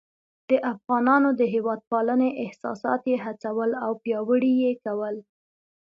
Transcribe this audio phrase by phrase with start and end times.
[0.49, 5.15] د افغانانو د هیواد پالنې احساسات یې هڅول او پیاوړي یې کول.